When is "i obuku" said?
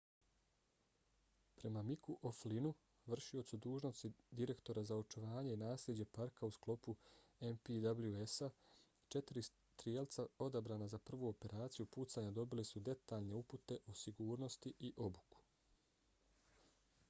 14.91-15.47